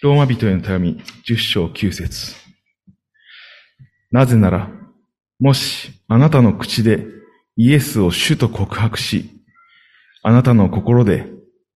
[0.00, 2.34] ローマ人への手紙、10章9節
[4.10, 4.70] なぜなら、
[5.40, 7.04] もしあなたの口で
[7.56, 9.30] イエスを主と告白し、
[10.22, 11.26] あなたの心で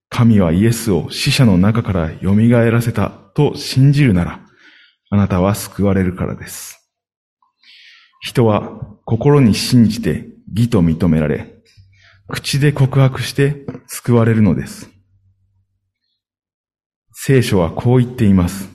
[0.09, 4.41] 神はイエスを死者の中から蘇らせたと信じるなら、
[5.11, 6.91] あなたは救われるからです。
[8.21, 11.52] 人は心に信じて義と認められ、
[12.33, 14.91] 口で告白して救われるのです。
[17.13, 18.71] 聖書はこう言っています。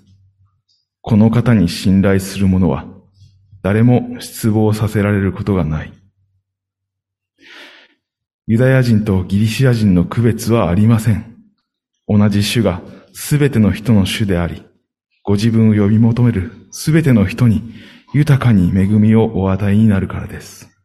[1.02, 2.86] この方に信頼する者は
[3.64, 5.94] 誰も失望させられることがない。
[8.46, 11.36] ユダヤ人とギリシア人の区別はありません。
[12.08, 14.64] 同じ種がすべての人の種であり、
[15.24, 17.74] ご自分を呼び求めるすべての人に
[18.14, 20.77] 豊かに恵みをお与えになるからです。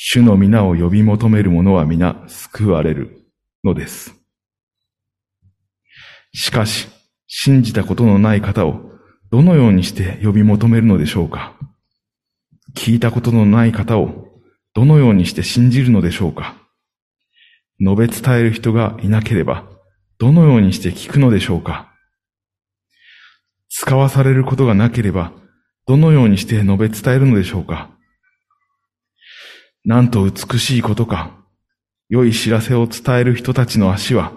[0.00, 3.24] 主の皆を呼び求める者は皆救われる。
[3.64, 4.14] のです。
[6.32, 6.86] しかし、
[7.26, 8.92] 信じたことのない方を
[9.30, 11.54] どのようにして呼び求めるのでしょうか？
[12.76, 14.28] 聞いたことのない方を
[14.72, 16.56] どのようにして信じるのでしょうか？
[17.80, 19.68] 述べ伝える人がいなければ、
[20.18, 21.92] どのようにして聞くのでしょうか？
[23.68, 25.32] 使わされることがなければ、
[25.86, 27.90] どのようにして述べ伝えるのでしょうか？
[29.84, 31.38] なんと美しいことか。
[32.08, 34.32] 良い知らせを伝える人たちの足は、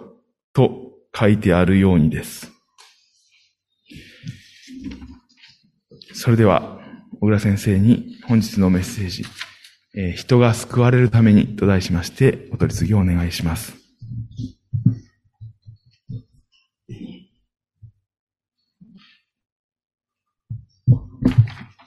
[0.54, 2.52] と書いてあるようにです。
[6.14, 6.80] それでは、
[7.20, 9.24] 小倉先生に本日のメッセージ、
[9.96, 13.76] えー、人が救われるためにと題しまして、お取り次ぎをお願いします。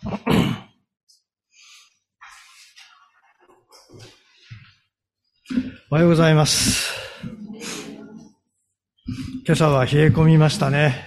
[5.94, 6.92] おはようございます。
[9.46, 11.06] 今朝は冷え込みましたね。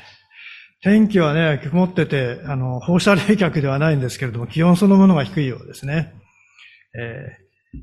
[0.81, 6.13] 天気はね、曇ってて、あの、放射冷却ではないんですけれども、気温そのものが低いようですね。
[6.97, 7.79] えー、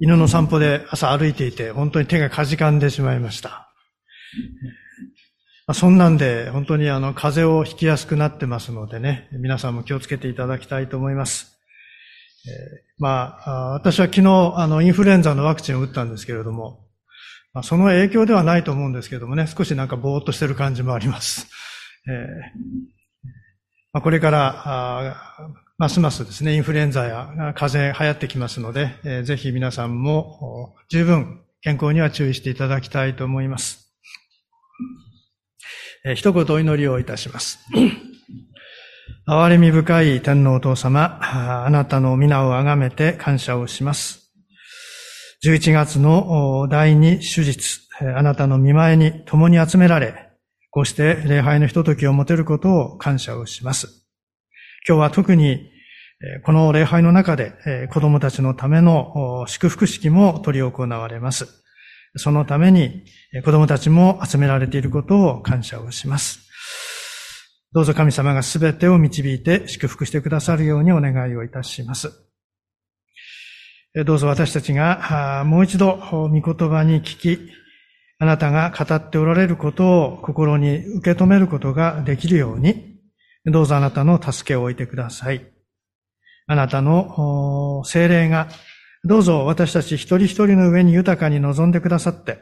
[0.00, 3.72] 犬の散歩で朝歩いていて、本当に手がかじかんでしまいました。
[5.66, 11.56] まあ、そんなんで、本当にあの、風邪をひきやすくなってますのでね、皆さんも気をつけていただきたいと思います。
[12.46, 16.86] えー、まあ、私は昨日、あの、インフルエンザのワクチンを打ったんですけれども、
[17.52, 21.46] まあ、その影響ではないと思うんですけれどもね、少しなんかぼーっとしてる感じもあります。
[22.08, 22.96] えー
[23.92, 25.16] まあ、これから、
[25.78, 33.90] ますますですね、インフルエンザや風邪流行ってきますので、えー、ぜひ皆さんも十分健康には注意していただきたいと思います。
[36.04, 37.58] えー、一言お祈りをいたします。
[39.28, 44.32] 憐れみ深い天皇お父様、あなたの皆をあがめて感謝をします。
[45.44, 47.80] 11月の第二手術、
[48.16, 50.30] あなたの見前に共に集められ、
[50.70, 54.06] こうして礼拝のひとときを持てることを感謝をします。
[54.88, 55.70] 今日は特に
[56.44, 61.64] この礼拝の中で子供たちのための祝福式も執り行われます。
[62.16, 63.04] そのために
[63.44, 66.45] 子供たちも集められていることを感謝をします。
[67.72, 72.12] どうぞ神様がすべてを導いて祝福してくださるようにお願いをいたします。
[74.04, 77.50] どうぞ私たちがもう一度御言葉に聞き、
[78.18, 82.98] あなたが語っておられることを心に受け止めることができるように、
[83.46, 85.50] どうぞあなたの助けを置いてください。
[86.46, 88.48] あなたの精霊が、
[89.04, 92.38] どうぞ私たち一人一人の上に豊かに望んでくださって、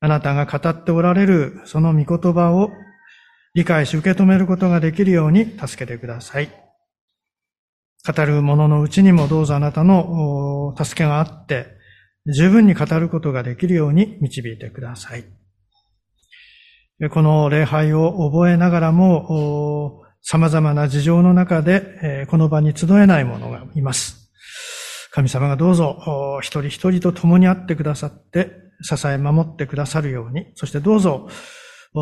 [0.00, 2.70] あなたが語っておられるその御言葉を
[3.54, 6.48] 理解し受け止めることができるように助けてください。
[8.06, 11.68] 語る者のうちにもどうぞあなたの助けがあって、
[12.26, 15.24] 十分に語ることができるように導いてください。
[17.10, 24.32] この礼拝を覚えながらも、様々な事情の中で、この場に集えない者がいます。
[25.12, 28.50] 神様がどうぞ、一人一人と共に会ってくださって、
[28.82, 31.28] 支え守ってくださるように、そしてどうぞ、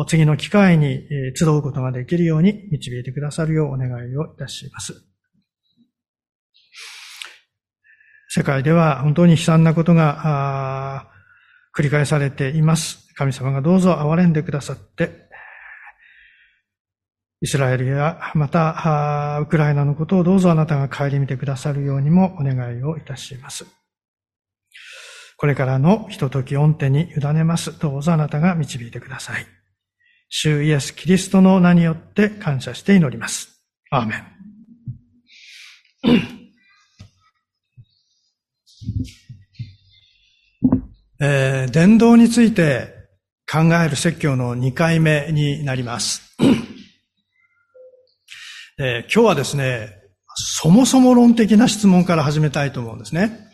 [0.07, 5.05] 次の機会に集うことができるように導いてくださるようお願いをいたします。
[8.27, 11.07] 世界では本当に悲惨なことが
[11.77, 13.13] 繰り返されています。
[13.15, 15.29] 神様がどうぞ憐れんでくださって、
[17.41, 23.67] イスラエルやまたウクライナのことをどうぞあなたが顧みてくださるようにもお願いをいたします。
[25.37, 27.77] これからのひととき御手に委ねます。
[27.77, 29.45] どうぞあなたが導いてください。
[30.35, 33.61] 主イエス・キリストの名によって感謝して祈ります。
[33.91, 34.23] アーメン。
[41.21, 42.95] えー、伝道について
[43.49, 46.23] 考える説教の2回目になります。
[48.79, 49.91] えー、今日はですね、
[50.35, 53.51] そもそも論的な質問から始めたいと思うんですね。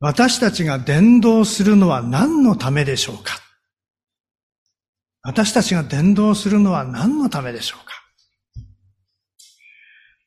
[0.00, 3.41] 私たちが伝道するのは何のためでしょうか？
[5.22, 7.92] 私たちが伝道するのは何のためでしょうか？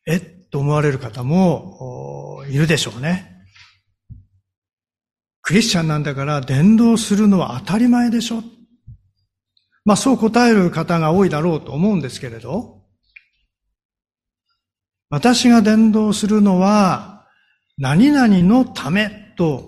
[0.07, 3.31] えと思われる方もいるでしょうね。
[5.41, 8.41] クリスチャンなんだから伝道するのは当たり前でしょ。
[9.83, 12.81] まあそう答える方が多いだろうと思うんですけれど、
[15.09, 17.27] 私が伝道するのは
[17.77, 19.67] 何々のためと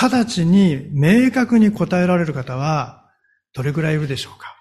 [0.00, 3.04] 直ちに明確に答えられる方は
[3.52, 4.53] どれくらいいるでしょうか？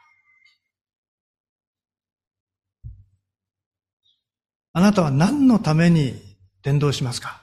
[4.74, 6.20] あなたは何のために
[6.64, 7.42] 伝道しますか？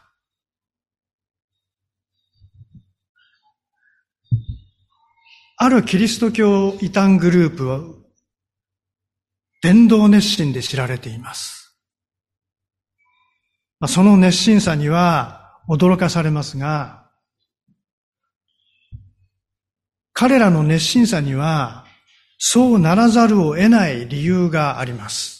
[5.57, 7.81] あるキリスト教異端グループは、
[9.63, 11.79] 伝道熱心で知られています。
[13.87, 17.11] その熱心さには驚かされますが、
[20.13, 21.85] 彼らの熱心さには、
[22.39, 25.40] そうならざるを得ない理由があります。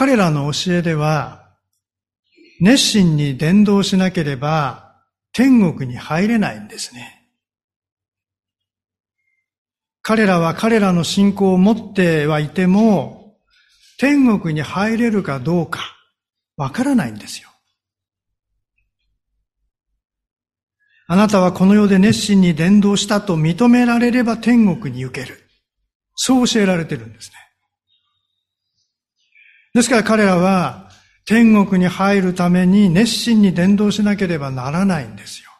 [0.00, 1.50] 彼らの教えでは、
[2.58, 4.94] 熱心に伝道しなければ
[5.34, 7.28] 天国に入れないんですね。
[10.00, 13.36] 彼らは彼らの信仰を持ってはいても、
[13.98, 15.80] 天国に入れるかどうか、
[16.56, 17.50] わからないんですよ。
[21.08, 25.46] あなたはこの世で熱心に伝道したと認められれば天国に行ける。
[26.14, 27.49] そう教えられてるんですね。
[29.72, 30.90] ですから彼らは
[31.26, 35.50] 天国に入るために熱心に伝道しなければならないんですよ。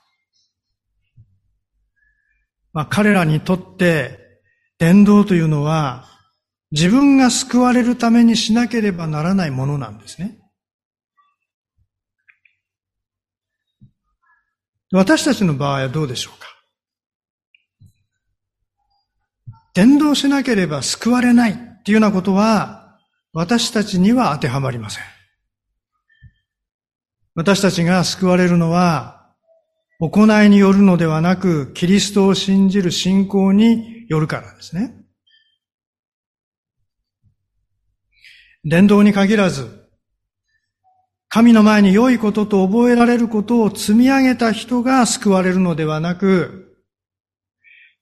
[2.72, 4.18] まあ彼らにとって
[4.78, 6.06] 伝道というのは、
[6.72, 10.38] 自分が救われるためにしなければならないものなんですね。
[14.92, 16.46] 私たちの場合はどうでしょうか？
[19.74, 22.79] 伝道しなければ救われないっていうようなことは、
[23.32, 25.04] 私たちには当てはまりません。
[27.34, 29.30] 私たちが救われるのは、
[30.00, 34.96] 行いによるのではなく、キリストを信じる信仰によるからですね。
[38.64, 39.88] 伝道に限らず、
[41.28, 46.76] 神の前に良いことと覚えられることを積み上げた人が救われるのではなく、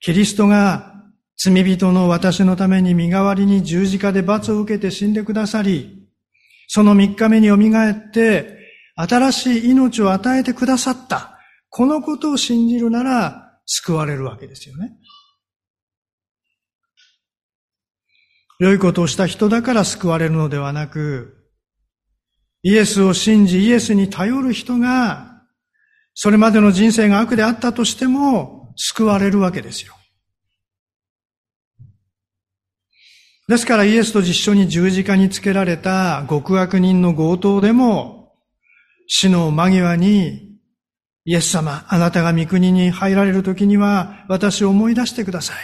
[0.00, 0.97] キリストが
[1.40, 6.08] 罪人の私のために身代わりに十字架で罰を受けて死んでくださり、
[6.66, 8.58] その三日目によみがえって、
[8.96, 11.38] 新しい命を与えてくださった。
[11.70, 14.96] このことを信じるなら救われるわけですよね。
[18.58, 21.36] 良いことをした人だから救われるのではなく、
[22.62, 25.44] イエスを信じ、イエスに頼る人が、
[26.14, 29.94] それまでの人生が悪であったとしても、救われるわけですよ。
[33.48, 38.34] ですからイエスと実緒に十字架につけられた極悪人の強盗でも、
[39.06, 40.58] 死の間際に、
[41.24, 45.56] イエス様、あなたが御国に入られる時には、私を思い出してください。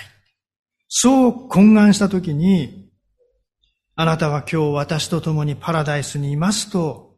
[0.89, 2.89] そう懇願した時に、
[3.97, 7.17] あなたは今日私と共にパラダイスにいますと、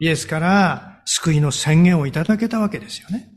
[0.00, 3.33] イエスから救いの宣言をいただけたわけですよね。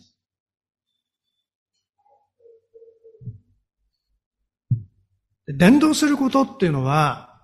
[5.48, 7.42] 伝道することっていうのは、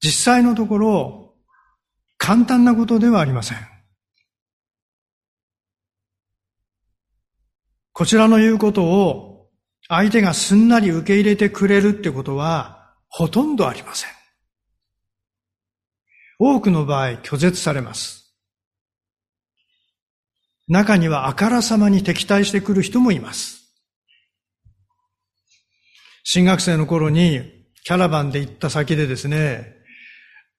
[0.00, 1.34] 実際のところ、
[2.16, 3.58] 簡単なことではありません。
[7.92, 9.50] こちらの言うことを
[9.88, 14.10] 相手がすんなり受け入れてくれるってことはほとんどありません。
[16.38, 18.34] 多くの場合拒絶されます。
[20.66, 23.63] 中にはあからさまに敵対してくる人もいます。
[26.24, 27.42] 新学生の頃に
[27.84, 29.74] キャラバンで行った先でですね、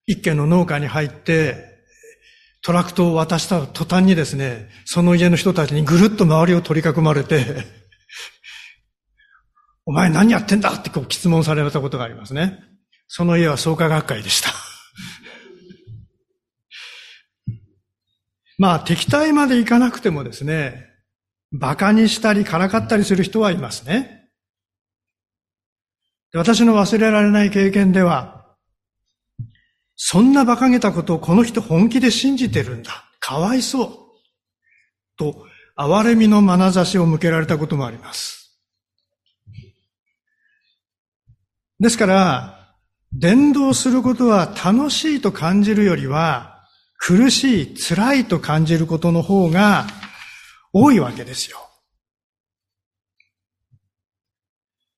[0.05, 1.73] 一軒の農家に入って、
[2.61, 7.65] トラクトを渡した途端にですね、その家の人たちにぐるっと周りを取り囲まれて、
[9.87, 10.73] お前何やってんだ？
[10.73, 12.59] ってこう質問されたことがありますね。
[13.07, 14.49] その家は創価学会でした。
[18.57, 20.85] まあ敵対までいかなくてもですね、
[21.51, 24.24] 馬鹿にしたりからかったりする人はいますね。
[26.35, 28.45] 私の忘れられない経験では、
[29.95, 33.05] そんな馬鹿げたことをこの人本気で信じてるんだ。
[33.21, 33.89] かわいそう。
[35.17, 35.45] と
[35.77, 38.59] 憐れみの眼差しを向けられたこともあります。
[41.79, 42.75] ですから、
[43.13, 46.65] 伝道することは楽しいと感じるよりは、
[46.97, 49.87] 苦しい、辛いと感じることの方が
[50.73, 51.59] 多いわけですよ。
[51.59, 51.65] まあ、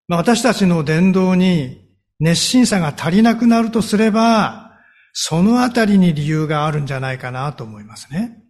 [0.08, 1.86] 私たちの伝道に
[2.20, 4.72] 熱心さが足りなくなるとすれば、
[5.12, 8.42] そのあたりに理由があるんじゃないかなと思いますね。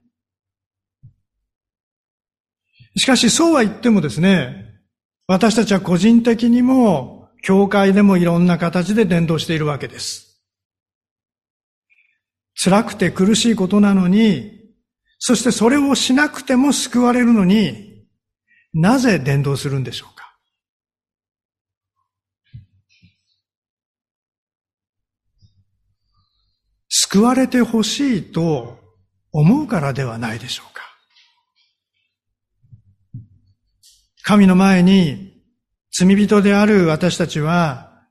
[2.95, 4.65] しかしそうは言ってもですね、
[5.27, 10.43] 私たちは個人的にも、教会でもいろんな形で伝道しているわけです。
[12.61, 14.51] 辛くて苦しいことなのに、
[15.19, 18.05] そしてそれをしなくても救われるのに、
[18.73, 20.27] なぜ伝道するんでしょうか
[27.09, 28.79] 救われてほしいと
[29.31, 30.83] 思うからではないでしょうか。
[34.23, 35.41] 神の前に
[35.89, 38.03] 罪人である私たちは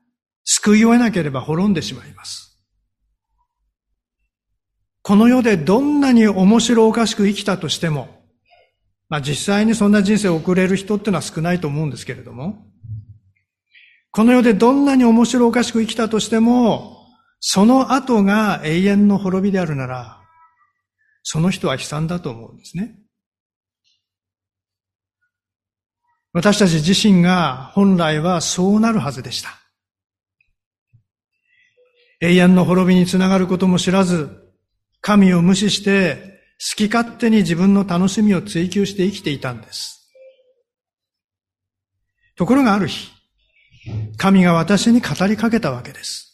[0.45, 2.57] 救いを得なければ滅んでしまいます。
[5.03, 8.09] この世でどんなに面白おかしく生きたとしても、
[9.09, 12.65] まあ実際にそんな人生を送れる人っていうのは少ないと思うんですけれども、
[14.09, 16.96] この世でどんなに面白おかしく生きたとしても、
[17.39, 20.21] その後が永遠の滅びであるなら、
[21.23, 22.95] その人は悲惨だと思うんですね。
[26.33, 29.49] 私たち自身が本来はそうなるはずでした。
[32.19, 34.29] 永遠の滅びにつながることも知らず、
[35.01, 40.11] 神を無視して好き勝手に自分の楽しみを追求して生きていたんです。
[42.35, 43.11] ところがある日、
[44.17, 46.26] 神が私に語りかけたわけです。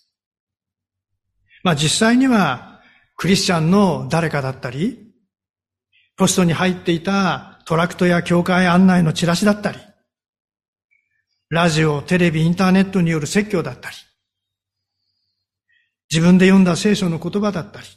[1.64, 2.82] まあ実際には
[3.16, 5.00] クリスチャンの誰かだったり、
[6.16, 9.80] ポストに入っていたトラクトや教会案内のチラシだったり、
[11.50, 13.96] ラジオ、テレビ、インターネットによる説教だったり、
[16.12, 17.88] 自分で読んだ聖書の言葉だったり、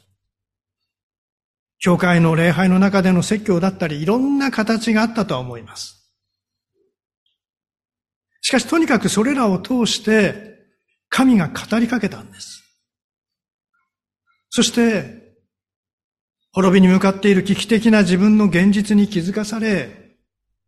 [1.79, 5.97] 教会の礼拝の中での説教だったり、いろんな形があったとは思います。
[8.41, 10.57] しかしとにかくそれらを通して
[11.09, 12.56] 神が語りかけたんです。
[14.49, 15.35] そして、
[16.51, 20.15] 滅びに向かっている危機的な自分の現実に気づかされ、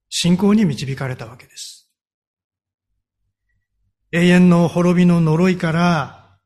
[0.10, 1.90] 信仰に導かれたわけです。
[4.12, 6.38] 永遠の滅びの呪いから、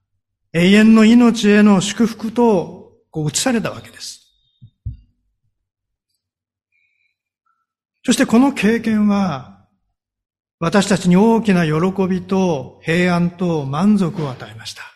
[0.54, 4.22] 永遠の命への祝福と、こう移されたわけです。
[8.06, 9.66] そしてこの経験は、
[10.60, 14.93] 私たちに大きな喜びと平安と満足を与えました。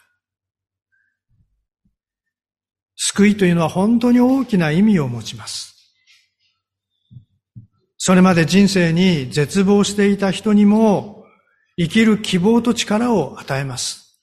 [3.17, 5.73] 救いというのは本当に大きな意味を持ちます。
[7.97, 11.25] それまで人生に絶望していた人にも
[11.77, 14.21] 生きる希望と力を与えます。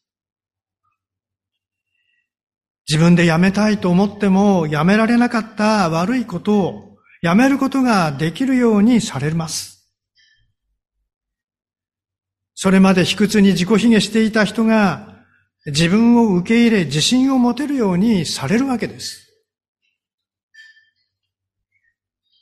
[2.89, 9.91] 自分でやめたいと思ってもやめられなかった悪いことをやめることができるようにされます。
[12.55, 15.14] それまで卑屈に自己卑下していた人が
[15.67, 19.25] 自分を受け入れ自信を持てるようにされるわけです。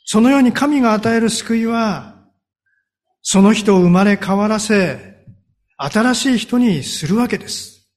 [0.04, 2.26] そのように神が与える救いは、
[3.22, 5.24] その人を生まれ変わらせ、
[5.76, 7.88] 新しい人にするわけです。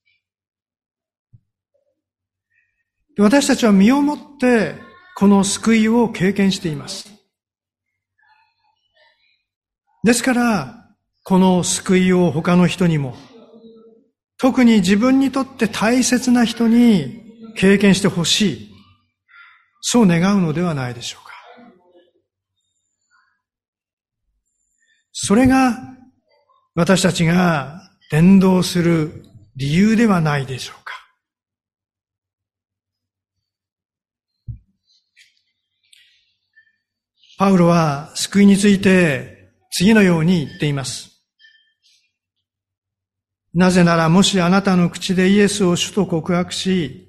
[3.17, 4.75] 私たちは身をもって
[5.15, 7.09] この救いを経験しています。
[10.03, 10.85] ですから、
[11.23, 13.15] この救いを他の人にも、
[14.37, 17.23] 特に自分にとって大切な人に
[17.55, 18.75] 経験してほしい。
[19.81, 21.33] そう願うのではないでしょうか。
[25.13, 25.77] それが
[26.73, 29.23] 私たちが伝道する
[29.55, 30.93] 理由ではないでしょうか。
[37.37, 41.14] パウロは救いについて次のように言っています。
[43.55, 47.07] なぜならもしあなたの口でイエスを主と告白し、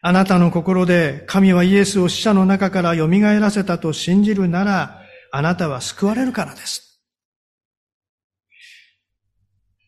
[0.00, 5.02] あなたの心で神はイエスを死者の中から蘇らせたと信じるなら、
[5.32, 7.02] あなたは救われるからです。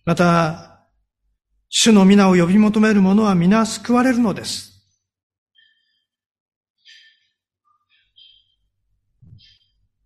[0.05, 0.89] また、
[1.69, 4.85] 主の皆を呼び求める者は皆救われるのです。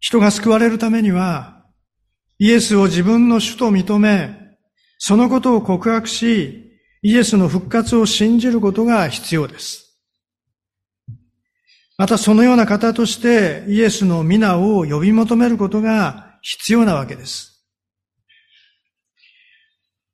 [0.01, 1.65] 人が救われるためには、
[2.39, 4.44] イエスを自分の主と認め、
[5.07, 10.01] そのことを告白し、イエスの復活を信じることが必要です。
[11.99, 17.67] またそのような方としてイエスの皆を呼び求めることが必要なわけです。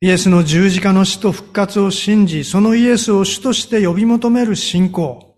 [0.01, 5.37] イエスの十字架の死と復活を信じ、そのイエスを主として呼び求める信仰。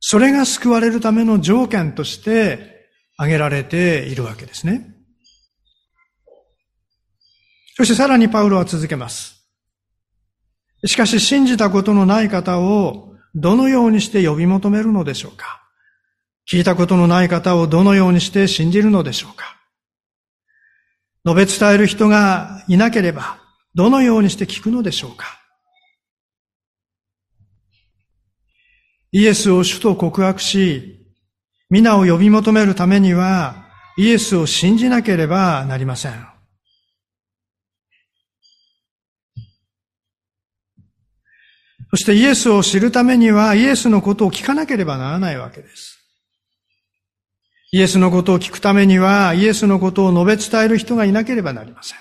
[0.00, 4.95] それが救われるための条件として挙げられているわけですね。
[7.76, 9.46] そしてさらにパウロは続けます。
[10.86, 15.62] しかし信じたことのない方をどのようにして呼び求めるのでしょうか？
[16.50, 19.56] 聞いたことのない方をどのようにして信じるのでしょうか？
[21.26, 23.38] 述べ伝える人がいなければ、
[23.74, 25.26] どのようにして聞くのでしょうか？
[29.12, 31.12] イエスを主と告白し、
[31.68, 33.66] 皆を呼び求めるためには、
[33.98, 36.35] イエスを信じなければなりません。
[41.96, 45.98] そしてイエスを知るためにはイエスのことを聞かなければならないわけです。
[47.72, 51.98] イエスのことを聞くためにはイエスのことを述べ伝える人がいなければなりません。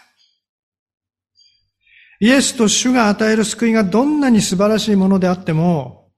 [2.19, 6.11] イエスと主が与える救いがどんなに素晴らしいものであっても、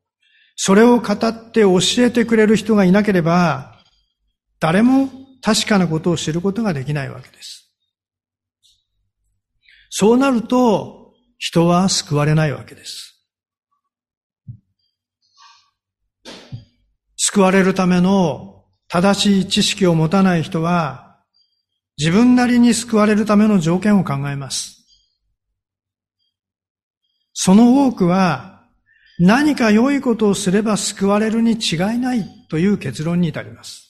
[0.56, 3.80] それを語って教えてくれる人がいなければ、
[4.60, 5.08] 誰も
[5.44, 7.72] 確かなことを知ることができないわけです。
[9.92, 13.17] そうなると、人は救われないわけです。
[17.38, 21.20] 救われるための正しい知識を持たない人は、
[21.96, 24.88] 自分なりに救われるための条件を考えます。
[27.34, 28.64] その多くは、
[29.20, 33.88] 何か良いことをすれば救われるに違いないという結論に至ります。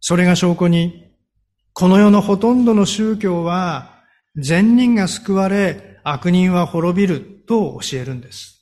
[0.00, 1.12] それが証拠に、
[1.72, 4.02] この世のほとんどの宗教は、
[4.34, 8.57] 善人が救われ、悪人は滅びると教えるんです。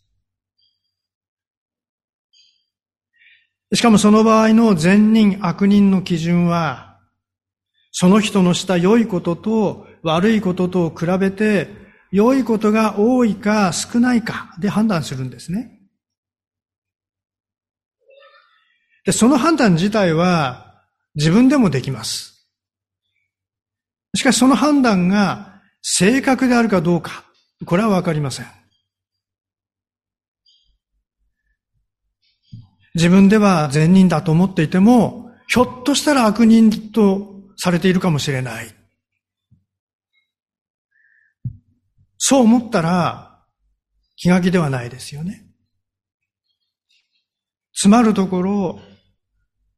[3.75, 6.99] しかもその場合の善人、悪人の基準は、
[7.91, 11.69] その人のした良いことと悪いこととを比べて、
[12.13, 15.81] 良いことが多いか少ないかで判断するんですね。
[19.05, 20.83] で、その判断自体は
[21.15, 22.49] 自分でもできます。
[24.15, 27.25] しかしその判断が正確であるかどうか、
[27.65, 28.47] これはわかりません。
[32.97, 38.75] 自分では善人だと思っていても、ひょっとしたら悪人とされているかもしれない。
[42.17, 43.45] そう思ったら
[44.17, 45.47] 気が気ではないですよね。
[47.75, 48.81] つまるところ、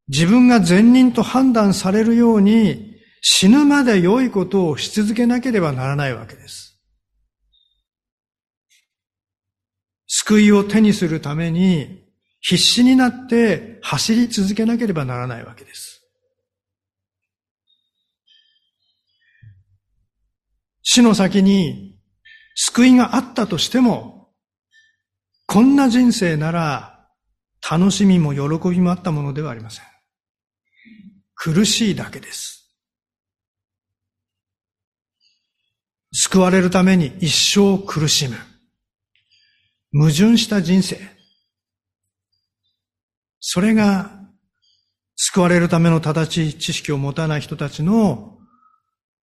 [0.06, 6.80] 自分が善人と判断されるように死ぬまで良いことをし続けなければならないわけです。
[10.06, 12.07] 救いを手にするために
[12.40, 15.98] 必死になって走り続けなければならないわけです。
[20.82, 21.98] 死の先に
[22.54, 24.30] 救いがあったとしても、
[25.46, 27.06] こんな人生なら
[27.70, 29.84] 楽しみも喜びもあったものではありません。
[31.34, 32.58] 苦しいだけです。
[36.12, 38.36] 救われるために一生苦しむ。
[39.92, 41.17] 矛盾した人生。
[43.40, 44.10] それが
[45.16, 48.38] 救われるための正しい知識を持たない人たちの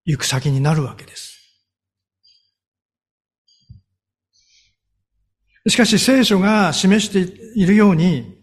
[0.04, 1.36] 行く先になるわけです。
[5.68, 7.20] しかし聖書が示して
[7.56, 8.36] いるように、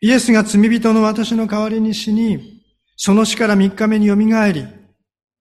[0.00, 2.62] イエスが罪人の私の代わりに死に、
[2.96, 4.66] その死から三日目によみがえり、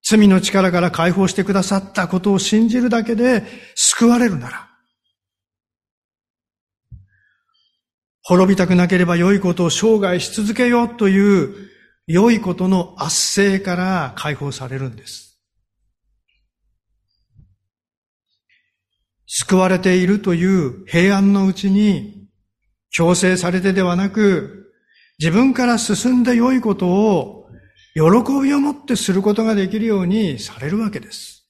[0.03, 3.43] 罪の力から解放してくださったことを信じるだけで
[3.75, 4.69] 救われるなら、
[8.29, 11.55] 滅びたくなければ良いことを生涯し続けようという
[12.07, 15.39] 良いことの圧政から解放されるんです。
[19.27, 22.27] 救われているという平安のうちに
[22.89, 24.73] 強制されてではなく
[25.19, 27.47] 自分から進んで良いことを
[27.93, 28.01] 喜
[28.43, 31.47] びを持ってすることができるようにされるわけです。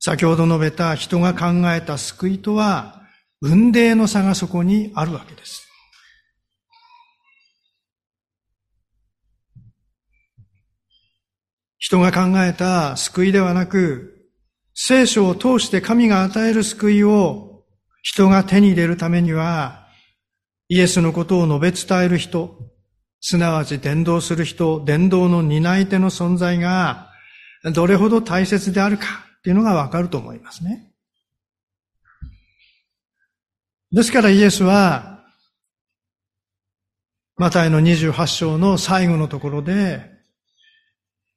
[0.00, 2.97] 先ほど述べた人が考えた救いとは
[3.40, 5.68] 運命の差がそこにあるわけです。
[11.78, 14.28] 人が考えた救いではなく、
[14.74, 17.64] 聖書を通して神が与える救いを
[18.02, 19.86] 人が手に入れるためには、
[20.68, 22.58] イエスのことを述べ伝える人、
[23.20, 27.10] すなわち伝道する人、伝道の担い手の存在が
[27.74, 29.06] どれほど大切であるか
[29.38, 30.87] っていうのがわかると思いますね。
[33.90, 35.24] ですからイエスは、
[37.36, 40.10] マタイの28章の最後のところで、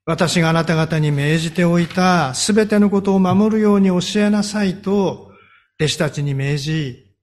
[0.05, 5.31] 私があなた方に命じておいたすべてのことを守るように教えなさいと
[5.79, 7.15] 弟子たちに命じ、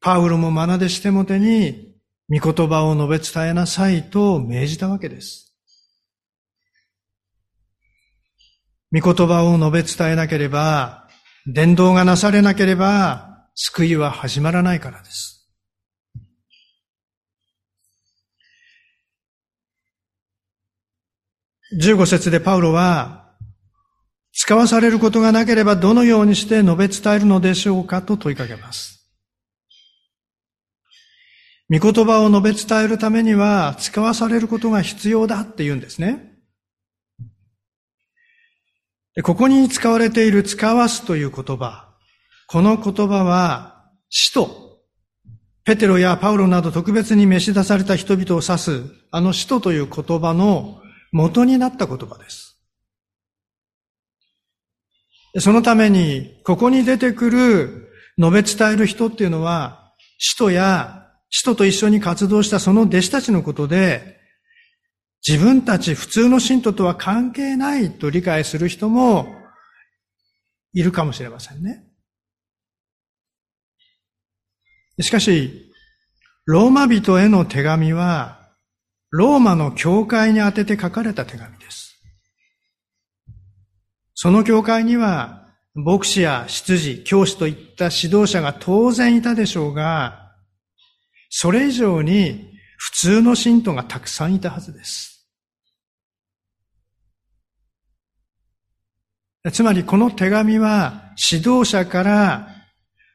[0.00, 1.94] パウロもマナデシテモテに
[2.28, 5.54] 御言葉を述べ伝えなさいと命じたわけです。
[8.92, 11.08] 御言葉を述べ伝えなければ、
[11.46, 15.50] 伝道がなされなければ、救いは始まらないからです。
[21.80, 23.34] 15節でパウロは、
[24.32, 29.10] 使わされることがなければどのようにして述べ伝えるのでしょうかと問いかけます。
[31.70, 36.32] 御言葉を述べ伝えるためには使わされることが必要だって言うんですね。
[39.22, 41.91] ここに使われている使わすという言葉。
[42.52, 44.78] この言葉は使徒、
[45.64, 52.60] ペテロやパウロなど特別に召し出された人々を指すあの使徒という言葉の元になった言葉です。
[55.38, 57.88] そのために、ここに出てくる
[58.18, 64.18] 述べ伝える人っていうのは、使徒や使徒と一緒に活動したその弟子たちのことで、
[65.26, 69.26] 自分たち普通の信徒とは関係ないと理解する人も
[70.74, 71.86] いるかもしれませんね。
[75.00, 75.72] しかし、
[76.44, 78.50] ローマ人への手紙は、
[79.10, 82.00] ローマの教会に宛てて書かれた手紙です。
[84.14, 90.32] その教会には、牧師や執事、教師といった指導者が当然いたでしょうが、
[91.30, 95.12] それ以上に普通の信徒がたくさんいたはずです。
[99.50, 102.48] つまりこの手紙は指導者から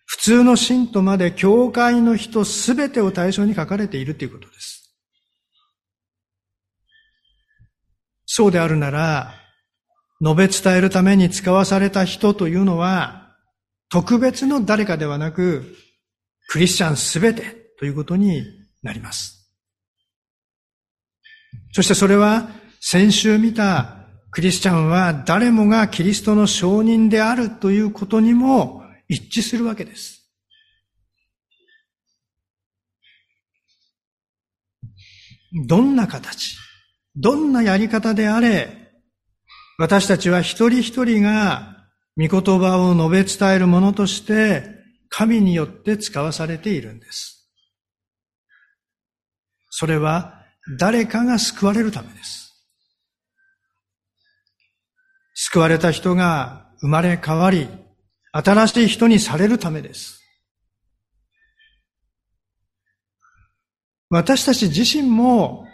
[0.08, 4.96] 普通の信徒まで教会の人すべてを対象に書かれているということです。
[8.26, 9.34] そうであるなら、
[10.22, 13.36] 述べ伝えるために使わされた人というのは、
[13.89, 15.76] 特別の誰かではなく、
[16.48, 17.43] クリスチャンすべて
[17.78, 18.43] ということに
[18.82, 19.52] なります。
[21.74, 30.24] そしてそれは、先週見たクリスチャンは誰もがキリストの証人であるということにも一致するわけです。
[35.65, 36.58] どんな形、
[37.15, 38.91] どんなやり方であれ、
[39.78, 44.65] 私たちは一人一人が御言葉を述べ伝えるものとして
[45.10, 47.50] 神によって使わされているんです。
[49.70, 50.43] それは
[50.80, 52.67] 誰かが救われるためです。
[55.36, 57.70] 救われた人が生まれ変わり、
[58.32, 60.22] 新しい人にされるためです。
[64.10, 65.66] 私たち自身も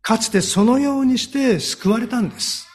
[0.00, 2.66] かつてそのようにして救われたんです。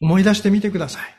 [0.00, 1.16] 思い出してみてください。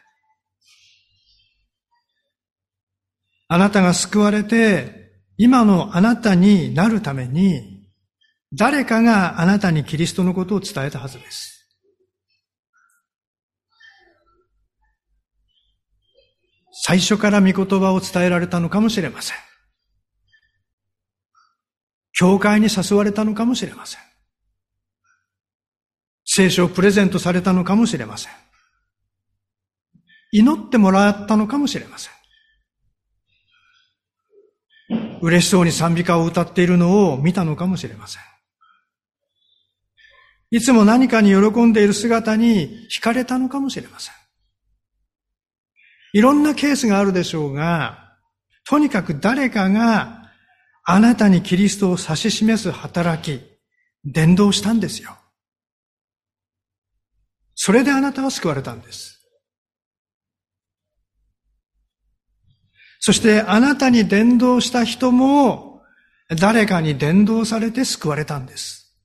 [3.47, 7.89] あなたが救われて、今のあなたになるために、
[8.53, 11.60] 誰かがあなたにキリストのことを伝えたはずです。
[16.83, 19.37] 最初から御言葉を伝えられたのかもしれません。
[22.11, 24.01] 教会に誘われたのかもしれません。
[26.25, 28.31] 聖書をプレゼントされたのかもしれません。
[30.31, 32.13] 祈ってもらったのかもしれません。
[35.21, 38.21] 嬉しそうに賛美歌を歌っているのを見たのかもしれません。
[40.49, 44.20] いつも何かに喜んでいる姿に惹かれたのかもしれません。
[46.13, 48.15] いろんなケースがあるでしょうが、
[48.67, 50.29] とにかく誰かが
[50.83, 53.41] あなたにキリストを指し示す働き、
[54.03, 55.17] 伝道したんですよ。
[57.55, 59.21] それであなたは救われたんです。
[62.99, 65.81] そしてあなたに伝道した人も
[66.29, 68.95] 誰かに伝道されて救われたんです。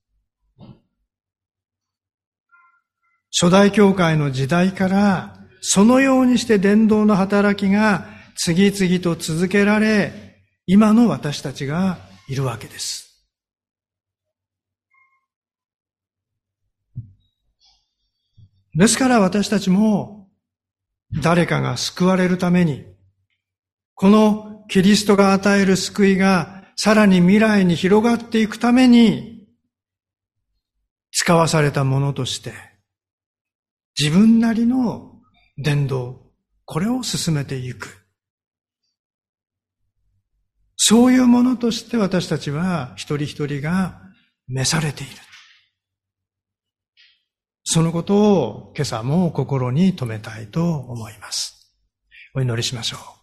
[3.31, 13.07] 初代教会の時代からそのようにして伝道の働きが次々と続けられ今の私たちがいるわけです。
[18.75, 20.29] ですから私たちも
[21.21, 22.85] 誰かが救われるために、
[23.95, 29.47] このキリストが与える救いがさらに未来に広がっていくために、
[31.11, 32.53] 使わされたものとして、
[33.97, 35.16] 自分なりの
[35.57, 36.21] 伝道、
[36.65, 38.05] これを進めていく。
[40.75, 44.01] そういうものとして私たちは一人一人が
[44.47, 45.13] 召されている。
[47.63, 51.75] そのことを今朝も心に留めたいと思います。
[52.33, 53.17] お祈りしましょう。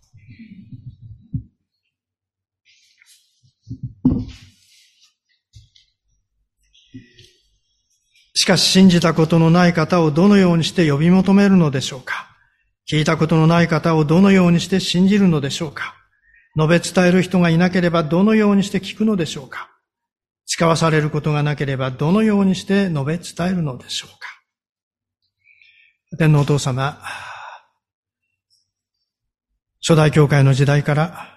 [8.34, 12.28] しかし信じたことのない方をどのようにして呼び求めるのでしょうか？
[12.90, 15.94] 聞いたことのない方をどのようにして信じるのでしょうか？
[16.56, 19.70] 述べ伝える人がいなければどのようにして聞くのでしょうか？
[20.46, 24.26] 誓わされることがなければどのようにして述べ伝えるのでしょうか？
[26.18, 27.00] 天皇お父様、
[29.80, 31.28] 初代教会の時代から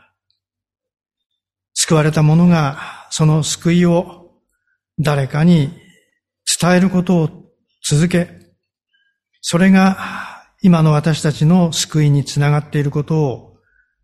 [1.73, 4.31] 救われた者がその救いを
[4.99, 5.71] 誰かに
[6.59, 7.29] 伝えることを
[7.87, 8.29] 続け、
[9.41, 9.97] それが
[10.61, 13.57] 今の私たちの救いにつながっていることを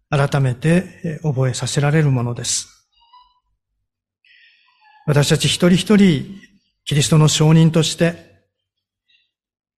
[0.09, 2.69] 改めて覚えさせられるものです。
[5.05, 6.39] 私たち一人一人、
[6.85, 8.31] キリストの証人として、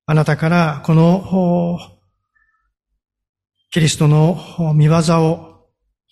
[0.06, 1.80] あなたからこの
[3.72, 5.70] キリストの見業を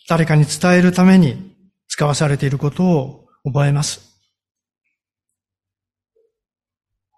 [0.08, 1.56] 誰かに伝えるために
[1.88, 4.13] 使わされていることを覚えます。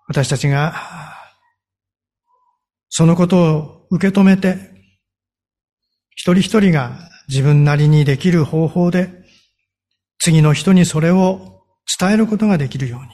[0.07, 0.75] 私たちが、
[2.89, 4.57] そのことを受け止めて、
[6.11, 9.09] 一人一人が自分なりにできる方法で、
[10.19, 11.63] 次の人にそれを
[11.99, 13.07] 伝えることができるように。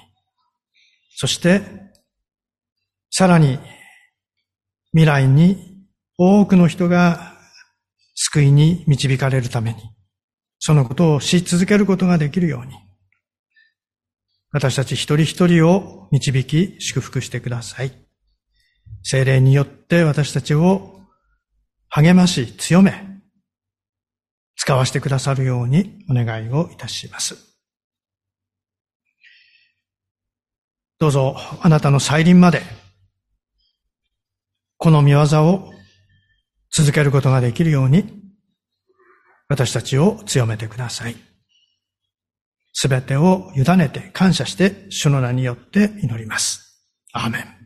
[1.16, 1.62] そして、
[3.10, 3.60] さらに、
[4.92, 5.86] 未来に
[6.18, 7.38] 多くの人が
[8.16, 9.78] 救いに導かれるために、
[10.60, 12.74] そのことをし続けることができるように。
[14.52, 17.92] 私たち一人一人を導き祝福してください。
[19.04, 21.00] 精霊によって私たちを
[21.90, 23.22] 励まし強め、
[24.56, 27.38] 使わせてくださるようにお願いをいたします。
[31.00, 32.62] どうぞあなたの再臨まで、
[34.78, 35.72] この見業を
[36.72, 38.22] 続けることができるように、
[39.48, 41.31] 私たちを強めてください。
[42.74, 46.86] すべてを委ねて感謝して主の名によって祈ります。
[47.14, 47.61] アーメン。